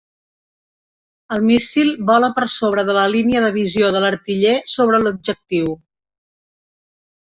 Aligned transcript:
El 1.37 1.43
míssil 1.49 1.91
vola 2.11 2.29
per 2.39 2.47
sobre 2.55 2.85
de 2.89 2.95
la 2.99 3.03
línia 3.17 3.43
de 3.45 3.53
visió 3.61 3.91
de 3.97 4.01
l'artiller 4.05 4.55
sobre 4.77 5.03
l'objectiu. 5.05 5.71